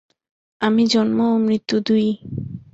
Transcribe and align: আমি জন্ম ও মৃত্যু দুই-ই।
আমি 0.61 0.83
জন্ম 0.87 1.19
ও 1.27 1.35
মৃত্যু 1.37 1.75
দুই-ই। 1.87 2.11